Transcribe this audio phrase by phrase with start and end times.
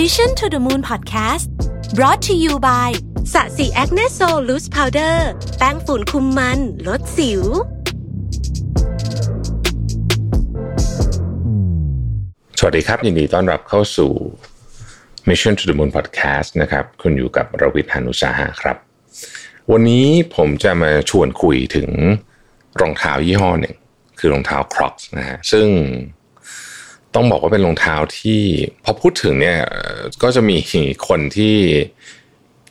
[0.00, 1.46] Mission to the Moon Podcast
[1.94, 2.90] brought to you by
[3.32, 5.28] Sasi Acne Sol Loose Powder
[5.58, 7.42] แป้งฝุ่นคุมมัน ลดสิว
[12.58, 14.12] สวัสดีครับ ยินดีต้อนรับเข้าสู่
[15.28, 18.76] Mission to the Moon Podcast นะครับ คุณอยู่กับรวิศ หาญอุตสาหะครับ
[19.72, 20.06] วันนี้
[20.36, 21.88] ผมจะมาชวนคุยถึง
[22.80, 23.76] รองเท้ายี่ห้อหนึ่ง
[24.18, 25.66] คือรองเท้า Crocs นะฮะซึ่ง
[27.14, 28.40] ต้องบอกว่าเป็นรองเท้าที่
[28.84, 29.58] พอพูดถึงเนี่ย
[30.22, 30.56] ก็จะมี
[31.08, 31.56] คนที่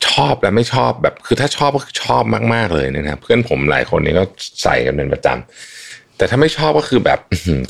[0.08, 2.22] ชอบและไม่ชอบแบบคือถ้าชอบก็คือชอบ
[2.54, 4.24] มากๆเลยนะครับเพื่อนผมหลายคนนี่ก็
[4.62, 7.18] ใส่กันเป็นประจำแต่ถ้าไม่ชอบก็คือแบบ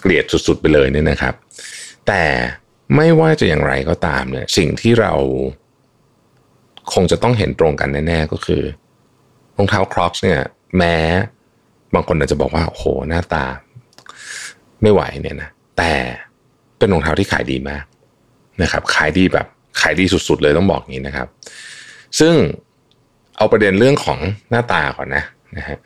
[0.00, 1.34] เกลียดสุดๆไปเลยเนี่ยนะครับ
[2.08, 2.22] แต่
[2.96, 5.12] ไม่ว่าจะอย่างไรก็ตามเนี่ยสิ่งที่เรา
[6.92, 8.62] คงจะต้องเห็นตรงกันแน่ๆก็คือ
[9.56, 10.40] รองเท้าครอ c เนี่ย
[10.78, 10.96] แม้
[11.94, 13.44] บางคนอาจจะบอกว่าโอ้โหหน้าตา
[14.82, 15.92] ไม่ไหวเนี่ยนะแต่
[16.84, 17.84] เป็นรองเท้าที่ขายดีมาก
[18.62, 19.46] นะครับ ขายดีแบบ
[19.80, 21.28] ขายดีสุดๆเลยต้องบอกอย่างนี้นะครับ
[22.18, 22.34] ซึ่ง
[23.36, 24.18] เอาประเด็นเรื่องของ
[24.50, 25.24] หน้าตาก่อนนะ
[25.56, 25.78] นะฮะ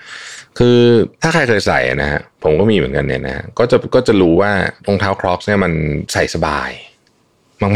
[0.58, 0.78] คือ
[1.22, 4.52] ถ้าใครเคยใส่นะฮะผมก็มีเหมือนกันเนี่ยนะฮะก็จะก็จะรู้ว่า
[4.86, 5.72] รองเท้าครอ c เนี่ยมัน
[6.12, 6.70] ใส่สบาย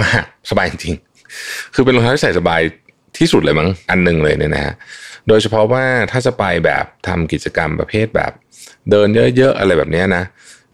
[0.02, 2.60] มากๆสบายจริงๆคือเป็นรองเท้าที่ใส่สบาย
[3.18, 4.74] ที่สุดเลยมั้งอันหนึ่งเลยเนี่ยนะฮะ
[5.28, 8.32] โดยเฉพาะว่าถ้าจะไปแบบทำกิจกรรมประเภทแบบ
[8.90, 10.24] เดินเยอะๆอะไรแบบนี้นะ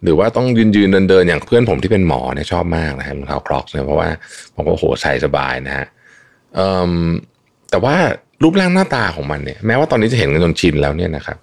[0.02, 4.08] หรือว่าต้องยืนยืนเดินเดินอย่างเพื่อนผมที่เป็นหมอเนี่ยชอบมากนะฮะรองเท้าครอ c เนี่ยเพราะว่า
[4.55, 5.86] ผมก็โหใส่สบายนะฮะ
[7.70, 7.96] แต่ว่า
[8.42, 11.38] รูปร่างหน้าตาของมันเนี่ยแม้ว่าตอนนี้จะเห็นกันจนชินแล้วเนี่ยนะครับ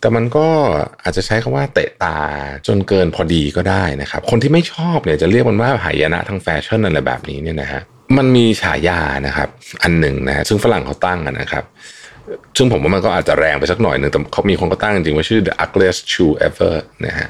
[0.00, 0.46] แต่มันก็
[1.02, 2.18] อาจจะใช้คำว่าเตะตา
[2.66, 7.82] จนเกินพอดีก็ได้นะครับ คนที่ไม่ชอบเนี่ยจะเรียกมันว่าหายนะทางแฟชั่นอะไรแบบนี้เนี่ยนะฮะ
[8.16, 9.48] มันมีฉายานะครับ
[9.82, 11.64] อันหนึ่งนะซึ่งฝรั่งเขาตั้งนะครับ
[12.56, 16.74] ซึ่งผมว่ามันก็อาจจะแรงไปสักหน่อยหนึ่งแต่เขามีคนก็ตั้งจริงว่าชื่อ the ugliest shoe ever
[17.06, 17.28] นะฮะ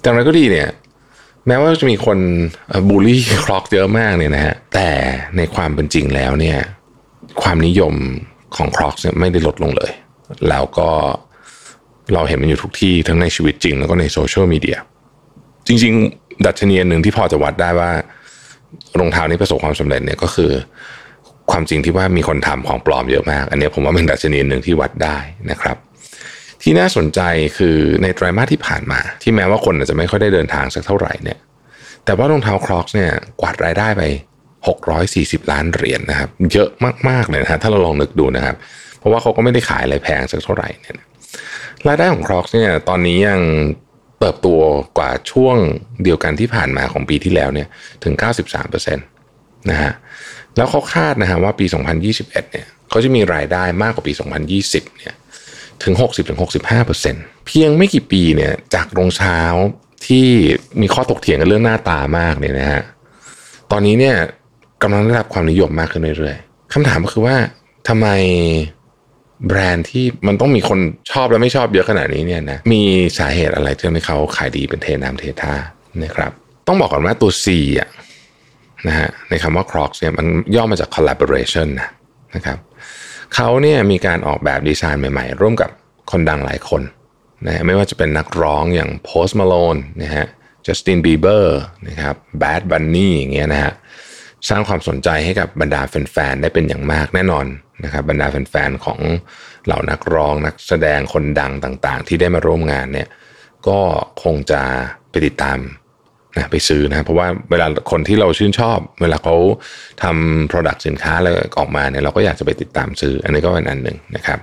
[0.00, 0.68] แต่อะไรก็ดีเนี่ย
[1.46, 2.18] แม้ว่าจะมีคน
[2.88, 4.90] บูลลี่ครอกเยอะมากเนี่ยนะฮะแต่
[5.36, 6.58] ในความเป็นจริงแล้วเนี่ย
[7.42, 7.94] ความนิยม
[8.56, 9.92] ของครอกเนี่ยไม่ได้ลดลงเลย
[10.48, 10.90] แล้วก็
[12.14, 14.78] เราเห็นมันอยู่ทุกที่ทั้งในชีวิตจริง แล้วก็ในโซเชียลมีเดีย
[15.66, 17.90] จริง ๆ ดัชนีนหนึ่งที่พอจะวัดได้ว่า
[18.98, 20.50] รองเท้านี้ประสบความสำเร็จเนี่ยก็คือ
[21.50, 25.18] ความจริงที่ว่ามีคนทำของปลอมเยอะมาก อันนี้ผมว่าเป็นดัชนีหนึ่งที่วัดได้
[25.50, 25.76] นะครับ
[26.62, 27.20] ที่น่าสนใจ
[27.58, 31.38] คือในไตรมาสที่ผ่านมา ที่แม้ว่าคนอาจจะไม่ค่อยได้เดินทางสักเท่าไหร่เนี่ย
[32.04, 33.10] แต่ว่ารองเท้าครอกเนี่ย
[33.40, 34.02] กวาดรายได้ไป
[34.78, 36.68] 640 ล้านเหรียญนะครับ เยอะ
[37.08, 38.56] มากๆเลยนะฮะถ้าเราลองนึกดูนะครับ
[38.98, 40.96] เพราะว่าเขาก็ไม่ได้ขายอะไรแพงสักเท่าไหร่เนี่ย
[41.88, 43.40] รายได้ของครอกเนี่ยตอนนี้ยัง
[44.18, 44.48] เติบโต
[44.98, 45.56] กว่าช่วง
[46.04, 47.68] เดียวกันที่ผ่านมาของปีที่แล้วเนี่ย
[48.04, 48.14] ถึง
[48.76, 49.92] 93%นะฮะ
[50.56, 51.66] แล้วเขาคาดนะฮะว่าปี
[52.08, 54.12] 2021 เนี่ยเขาจะมีรายได้มากกว่าปี
[54.54, 55.14] 2020 เนี่ย
[55.82, 55.94] ถึง
[56.70, 59.40] 60-65%เพียงไม่กี่ปีเนี่ยจากโรงเท้า
[60.06, 60.26] ที่
[60.80, 62.82] มีข้อตกเถียงกันเรื่องหน้าตามากเนี่ยนะฮะ
[63.72, 64.16] ตอนนี้เนี่ย
[64.82, 67.36] กำลังได้รับความนิยมมากขึ้นเรื่อยๆคำถามก็คือว่า
[67.88, 68.06] ทำไม
[69.46, 70.78] แบรนด์ที่มันต้องมีคน
[71.10, 72.82] ชอบและไม่ชอบเยอะขนาดนี้เนี่ยนะมี
[73.18, 75.54] สาเหตุอะไรที่ทำให้เขาขายดีเป็นเทน้ำเทท่า
[76.04, 76.32] นะครับ
[76.66, 77.46] ต้องบอกก่อนว่าตัว C
[77.80, 77.88] อะ
[78.88, 81.88] นะฮะในคำว่า Crocs เนี่ยมันย่อมาจาก collaboration นะ
[82.34, 82.58] นะครับ
[83.34, 85.70] เขาเนี่ยมีการออกแบบดีไซน์ใหม่ๆ ร่วมกับ
[86.10, 86.82] คนดังหลายคน
[87.46, 90.26] นะฮะไม่ว่าจะเป็นนักร้องอย่าง Post Malone นะฮะ
[90.66, 91.46] Justin Bieber
[91.88, 93.72] นะครับ Bad Bunny อย่างเงี้ยนะฮะ
[94.48, 97.46] สร้างความสนใจให้กับบรรดาแฟนๆได้เป็นอย่างมากแน่นอน
[97.84, 99.00] นะครับบรรดาแฟนๆของ
[99.64, 103.08] เหล่านักร้องนักแสดงคนดังต่างๆ ที่ได้มาร่วมงานเนี่ย
[103.68, 103.78] ก็
[104.22, 104.62] คงจะ
[105.10, 105.58] ไปติดตาม
[106.36, 109.36] นะไปซื้อนะเพราะว่าเวลาคนที่เราชื่นชอบ เวลาเขา
[110.02, 111.28] ทำ product สินค้าอะไร
[111.58, 114.38] ออกมาเนี่ยเราก็อยากจะไปติดตามซื้อ อันนี้ก็เป็นอันหนึ่งนะครับ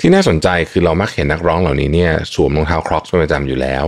[0.00, 3.84] ที่น่าสนใจคือเรามักเห็นนักร้องเหล่านี้เนี่ยสวมรองเท้าครอกเป็นประจำอยู่แล้ว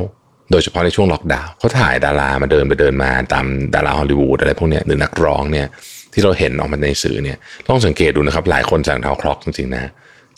[0.50, 5.67] โดยเฉพาะในช่วงล็อกดาวน์เขาถ่ายดารามาเดินไปเดินมาตามดาราฮอลลีวูดอะไรพวกเนี้ยหรือนักร้องเนี่ย
[6.12, 7.37] ที่เราเห็นออกมาในสื่อเนี่ย
[7.69, 9.91] ลองสังเกตดูนะครับ หลายคนใส่รองเท้าครอกจริงๆนะ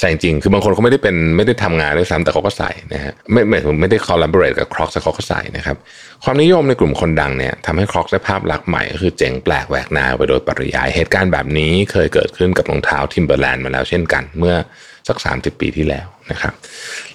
[0.03, 5.77] ใส่จริงๆคือบางคนเขาไม่ได้เป็นไม่ได้ทำงานด้วยซ้ำแต่เขาก็ใส่นะฮะไม่ไม่ไม่ได้ collaborate กับครอกแต่เขาก็ใส่นะครับ
[6.25, 14.55] ความนิยมในกลุ่มคนดังเนี่ยทำให้ครอกได้ภาพลักษณ์ใหม่ก็คือเจ๋งแปลกแหวกแนวไปโดยปริยายเหตุการณ์แบบนี้เคยเกิดขึ้นกับรองเท้าทิมเบอร์แลนด์มาแล้วเช่นกันเมื่อ
[15.09, 16.53] สัก 30 ปีที่แล้วนะครับ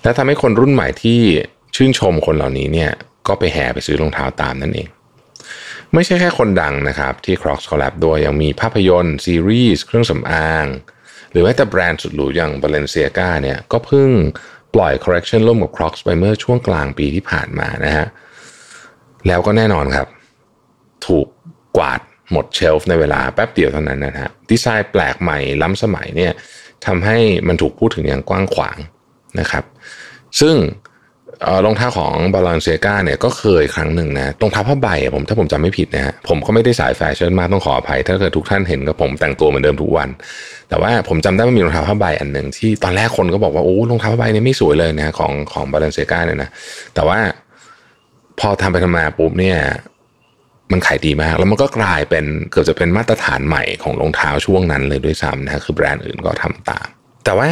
[0.03, 1.19] และทำให้คนรุ่นใหม่ที่
[1.75, 2.91] ชื่นชมคนเหล่านี้เนี่ย
[3.27, 4.87] ก็ไปแห่ไปซื้อรองเท้าตามนั่นเอง
[5.93, 10.65] ไม่ใช่แค่คนดังนะครับที่ Crocs collab ด้วยยังมีภาพยนตร์ซีรีส์เครื่องสำอาง
[11.31, 14.09] หรือแม้แต่แบรนด์สุดหรูอย่าง Balenciaga เนี่ยก็เพิ่ง
[14.75, 18.07] ปล่อย correction ร่วมกับ Crocs ไปเมื่อช่วงกลางปีที่ผ่านมานะฮะ
[19.27, 20.07] แล้วก็แน่นอนครับ
[21.07, 21.27] ถูก
[21.77, 21.99] กวาด
[22.31, 26.33] หมดเชลฟ์ในเวลาแป๊บเดียวเท่านั้นนะฮะดีไซน์แปลกใหม่ล้ำสมัยเนี่ย
[26.85, 28.77] ทำให้มันถูกพูดถึงอย่างกว้างขวาง
[29.39, 29.63] นะครับ
[30.39, 30.55] ซึ่ง
[31.65, 40.09] รองเท้าของบาลานเซกาเนี่ยก็เคยครั้งหนึ่งนะรองเท้าผ้าใบผมถ้าผมจำไม่ผิดนะฮะผมก็ไม่ได้สายแฟชั่นมากต้องขออภัย ถ้าเกิดทุกท่านเห็นกับผมแต่งตัวเหมือนเดิมทุกวัน
[40.69, 46.49] แต่ว่าผมจำได้ว่ามีรองเท้าผ้าใบอันหนึ่งที่ตอนแรกคนก็บอกว่าโอ้รองเท้าผ้าใบเนี่ยไม่สวยเลยนะของของบาลานเซกาเนี่ยนะ
[46.95, 47.19] แต่ว่า
[48.39, 49.57] พอทำไปทำมาปุ๊บเนี่ย
[50.71, 56.87] มันขายดีมาก แล้วมันก็กลายเป็นเกือบจะเป็นมาตรฐานใหม่ของรองเท้าช่วงนั้นเลยด้วยซ้ำนะคือแบรนด์อื่นก็ทำตาม
[57.25, 57.49] แต่ว่า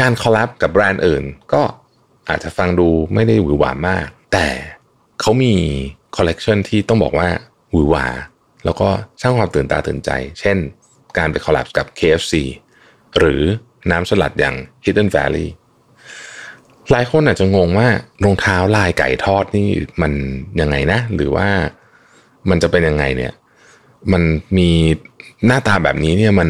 [0.00, 1.62] การ collab กับแบรนด์อื่นก็
[2.28, 4.48] อาจจะฟังดูไม่ได้หวือหวามาก แต่
[5.20, 5.54] เขามี
[6.16, 7.28] คอลเลกชันที่ต้องบอกว่า
[7.72, 8.06] หวือหวา
[8.64, 8.88] แล้วก็
[9.20, 10.56] สร้างความตื่นตาตื่นใจ เช่น
[11.18, 12.34] การไป collab กับ KFC
[13.18, 13.42] หรือ
[13.90, 15.48] น้ำสลัดอย่าง Hidden Valley
[16.90, 17.88] หลายคนอาจจะงงว่า
[18.24, 19.68] รองเท้าลายไก่ทอดนี่
[20.02, 20.12] มัน
[20.60, 21.48] ยังไงนะ หรือว่า
[22.50, 23.32] มันจะเป็นยังไงเนี่ย
[24.12, 24.22] มัน
[24.58, 24.70] มี
[25.46, 26.48] หน้าตาแบบนี้เนี่ยมัน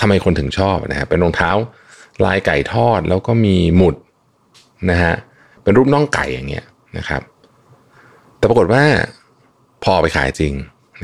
[0.00, 1.50] ทำไมคนถึงชอบนะฮะเป็นรองเท้า
[2.24, 3.94] ลายไก่ทอดแล้วก็มีหมุด
[4.90, 5.14] นะฮะ
[5.62, 6.64] เป็นรูปน่องไก่อย่างเงี้ย
[6.98, 7.22] นะครับ
[8.38, 8.84] แต่ปรากฏว่า
[9.84, 10.52] พอไปขายจริง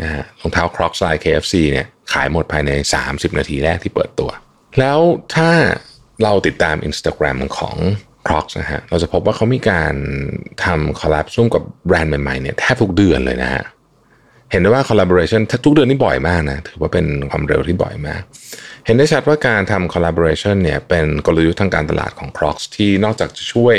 [0.01, 2.71] นะฮะรองเท้าครอกไซ KFC เนี่ยขายหมดภายใน
[3.05, 4.31] 30 นาทีแรกที่เปิดตัว
[4.79, 4.99] แล้ว
[5.35, 5.51] ถ้า
[6.23, 7.77] เราติดตาม Instagram ของ
[8.27, 9.95] Crocs นะฮะเราจะพบว่าเขามีการ
[10.65, 13.65] ทำ collab ร่วมกับแบรนด์ใหม่ๆเนี่ยแทบทุกเดือนเลยนะฮะ
[14.51, 18.23] เห็นได้ว่า collaboration ทุกเดือนนี่บ่อยมากนะถือว่าเป็นความเร็วที่บ่อยมาก
[18.87, 23.77] เห็นได้ชัดว่าการทำ collaboration เนี่ยเป็นกลยุทธ์ทางการตลาดของ Crocs ที่นอกจากจะช่วย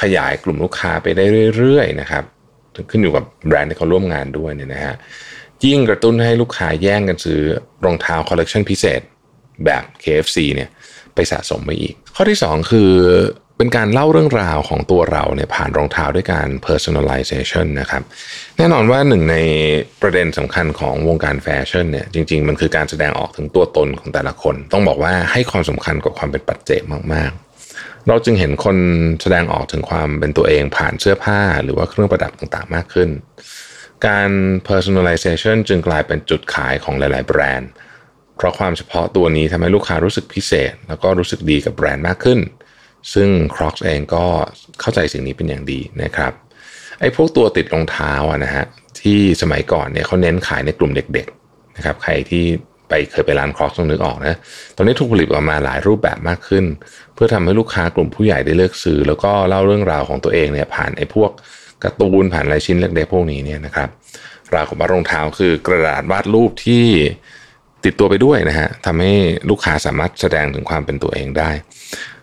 [0.00, 1.24] ขยายกลุ่มลูกค้าไปได้
[1.56, 2.24] เรื่อยๆนะครับ
[2.90, 4.94] ขึ้นอยู่กับแบรนด์ที่เขาร่วมงานด้วยเนี่ยนะฮะ
[5.64, 7.40] ยิ่งกระตุ้นให้ลูกค้าแย่งกันซื้อ
[7.84, 9.00] รองเท้าคอลเลกชันพิเศษ
[9.64, 10.70] แบบ KFC เนี่ย
[11.14, 12.90] ไปสะสมไปอีก ข้อที่ 2 คือ
[13.62, 18.02] เป็นการเล่าเรื่องราวของตัวเราเนี่ยผ่านรองเท้าด้วยการ personalization นะครับ
[18.58, 19.36] แน่นอนว่าหนึ่งใน
[20.02, 27.30] ประเด็นสำคัญของวงการแฟชั่นเนี่ยจริง ๆ มันคือการแสดงออกถึงตัวตนของแต่ละคน ต้องบอกว่าให้ความสำคัญกับความเป็นปัจเจกมาก
[27.68, 28.76] ๆเราจึงเห็นคน
[29.22, 33.08] แสดงออกถึงความเป็นตัวเองผ่านเสื้อผ้าหรือว่าเครื่องประดับต่างๆมากขึ้น
[34.06, 34.30] การ
[34.68, 37.70] personalization จึงกลายเป็นจุดขายของหลาย ๆ แบรนด์
[38.36, 42.40] เพราะความเฉพาะตัวนี้ทำให้ลูกค้ารู้สึกพิเศษ แล้วก็รู้สึกดีกับแบรนด์มากขึ้น
[43.14, 44.24] ซึ่ง Crocs เองก็
[44.80, 46.32] เข้าใจสิ่งนี้เป็นอย่างดีนะครับ
[47.00, 48.64] ไอ้พวกตัวติดรองเท้าอะนะฮะ
[49.00, 52.44] ที่สมัยก่อนเนี่ยเขาเน้นขายในกลุ่มเด็กๆนะครับใครที่
[52.88, 54.36] ไปเคยไปร้าน Crocs ต้องนึกออกนะ
[54.76, 56.64] ตอนนี้ถูกผลิตออกมาหลายรูปแบบมากขึ้น
[57.14, 61.30] เพื่อทำให้ลูกค้ากลุ่มผู้ใหญ่ได้เลือกซื้อ แล้วก็เล่าเรื่องราวของตัวเองเนี่ยผ่านไอ้พวก
[61.84, 63.88] การ์ตูนผ่านลายชิ้นเล็กๆพวกนี้เนี่ยนะครับ
[64.54, 66.84] ราวกับว่ารองเท้าคือกระดาษวาดรูปที่
[67.84, 69.12] ติดตัวไปด้วยนะฮะทำให้
[69.50, 71.50] ลูกค้าสามารถแสดงถึงความเป็นตัวเองได้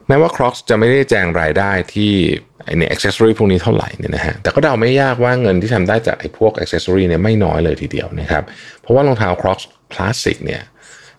[0.07, 2.12] แม้ว่า Crocs จะไม่ได้แจงรายได้ที่
[2.63, 8.44] ไอเนี่ย accessory พวกนี้เท่าไหร่เนี่ยนะฮะแต่ก็เดาไม่ยากว่าเงินที่ทำได้จากไอ้พวก accessory เนี่ยไม่น้อยเลยทีเดียวนะครับ
[8.81, 9.63] เพราะว่ารองเท้า Crocs
[9.94, 10.62] คลาสสิกเนี่ย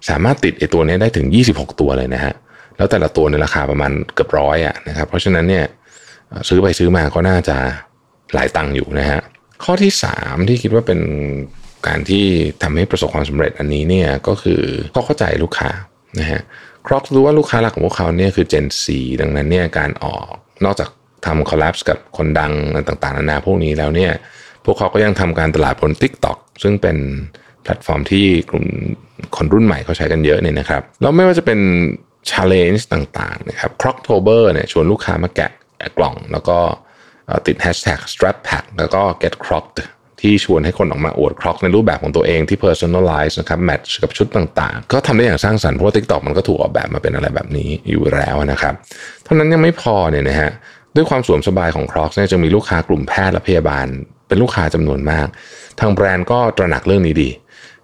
[0.08, 2.34] สามารถติดไอ้ตัวนี้ได้ถึง 26 ตัวเลยนะฮะ
[2.76, 5.64] แล้วแต่ละตัวในราคาประมาณเกือบร้อยอะนะครับเพราะฉะนั้นเนี่ย
[6.48, 7.56] ซื้อไปซื้อมาก็น่าจะ
[8.34, 9.20] หลายตังค์อยู่นะฮะ
[9.64, 11.00] ข้อที่ 3 ที่คิดว่าเป็น
[11.86, 12.24] การที่
[12.62, 14.62] ทำให้ประสบความสำเร็จอันนี้เนี่ยก็คือ
[14.94, 15.70] ก็เข้าใจลูกค้า
[16.20, 16.40] นะฮะ
[16.88, 20.26] Crocs รู้ว่าลูกค้าหลักของพวกเขาเนี่ยคือ Gen 4ดังนั้นเนี่ยการออก
[20.64, 20.88] นอกจาก
[21.26, 22.52] ทำ collab กับคนดัง
[22.88, 24.12] ต่างๆนานาพวกนี้แล้วเนี่ย
[24.64, 26.96] พวกเขาก็ยังทำการตลาดบน TikTok ซึ่งเป็น
[27.62, 28.66] แพลตฟอร์มที่กลุ่ม
[29.36, 31.60] คนรุ่นใหม่เขาใช้กันเยอะเนี่ยนะครับแล้วไม่ว่าจะเป็น
[32.30, 35.50] Challenge ต่างๆนะครับ Croctober เนี่ยชวนลูกค้ามาแกะ
[35.98, 36.58] กล่อง แล้วก็
[37.46, 39.78] ติด Hashtag Strap Pack แล้วก็ Get Crocked
[40.20, 48.74] ที่ชวนให้คนออกมาอวดครอกในรูปแบบของตัวเองที่ personalize นะครับแมทช์กับชุดต่างๆ ก็ทำได้อย่างสร้างสรรค์เพราะว่า TikTok มันก็ถูกออกแบบมาเป็นอะไรแบบนี้อยู่แล้วนะครับ
[49.24, 50.50] เท่านั้นยังไม่พอเนี่ยนะฮะ
[50.96, 53.86] ด้วยความสวมสบายของครอกเนี่ยจะมีลูกค้ากลุ่มแพทย์และพยาบาล
[54.28, 55.26] เป็นลูกค้าจำนวนมาก
[55.80, 57.30] ทางแบรนด์ก็ตระหนักเรื่องนี้ดี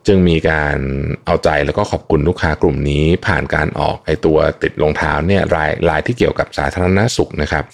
[0.06, 0.78] จึงมีการ
[1.26, 7.64] เอาใจแล้วก็ขอบคุณลูกค้ากลุ่มนี้ ผ่านการออกไอตัวติดรองเท้าเนี่ยรายรายที่เกี่ยวกับสาธารณสุขนะครับ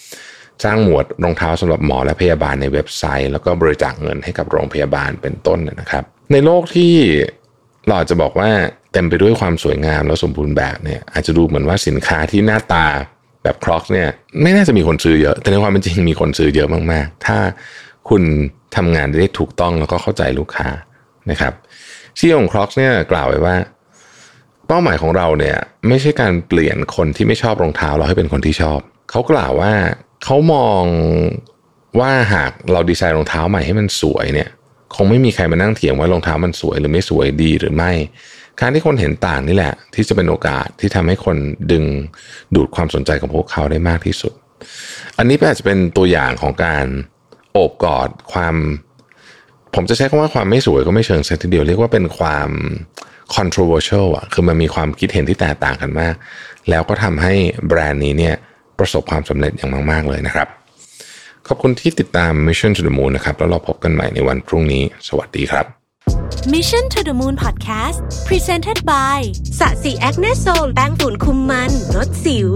[0.65, 6.95] สร้างหมวดรองเท้าสำหรับหมอและพยาบาลในเว็บไซต์ แล้วก็บริจาคเงินให้กับโรงพยาบาลเป็นต้นนะครับ ในโลกที่
[7.89, 8.51] เราจะบอกว่า
[8.93, 12.87] เต็มไปด้วยความสวยงามแล้วสมบูรณ์แบบเนี่ยอาจจะดูเหมือนว่าสินค้าที่หน้าตา
[13.43, 14.09] แบบครอกเนี่ย
[14.43, 17.39] ไม่น่าจะมีคนซื้อเยอะ แต่ในความเป็นจริงมีคนซื้อเยอะมากๆ ถ้า
[18.09, 18.23] คุณ
[18.77, 20.69] ทำงานได้ถูกต้องแล้วก็เข้าใจลูกค้า
[21.31, 21.53] นะครับ
[22.19, 23.57] ซีอของครอกเนี่ยกล่าวไว้ว่า
[24.67, 25.57] เป้าหมายของเราเนี่ย
[25.89, 29.73] ไม่ใช่การเปลี่ยนคนที่ไม่ชอบรองเท้าเราให้เป็นคนที่ชอบ เขากล่าวว่า
[30.25, 30.85] เขามอง
[31.99, 34.49] ว่าหากเราดีไซน์รองเท้าใหม่ให้มันสวยเนี่ย
[34.97, 37.93] คงไม่มีใครมานั่งเถียงว่ารองเท้ามันสวยหรือไม่สวยดีหรือไม่
[38.61, 41.37] การที่คนเห็นต่างนี่แหละ ที่จะเป็นโอกาสที่ทำให้คน
[41.73, 41.85] ดึง
[42.55, 44.33] ดูดความสนใจของพวกเขาได้มากที่สุด
[45.19, 46.87] อันนี้อาจจะเป็นตัวอย่างของการ
[47.53, 48.55] โอบกอดความ
[49.75, 52.51] ผมจะใช้คำว่าความไม่สวยก็ไม่เชิงซะทีเดียวเรียกว่าเป็นความ
[53.37, 56.15] controversial อะ คือมันมีความคิดเห็นที่แตกต่างกันมาก
[56.71, 57.35] แล้วก็ทำให้
[57.69, 58.37] แบรนด์นี้เนี่ย
[58.81, 60.49] ประสบความสำเร็จอย่างมาก ๆ เลยนะครับ
[61.49, 65.67] ขอบคุณที่ติดตาม Mission to the Moon นะครับ แล้วเราพบกันใหม่ในวันพรุ่งนี้ สวัสดีครับ
[66.55, 69.19] Mission to the Moon Podcast Presented by
[69.59, 72.51] Sasi Acne Sol แป้งฝุ่นคุมมันลดสิว